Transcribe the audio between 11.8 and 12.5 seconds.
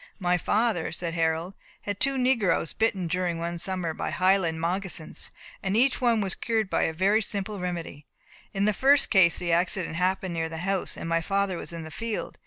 the field.